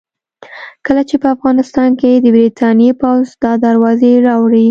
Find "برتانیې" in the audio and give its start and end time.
2.35-2.93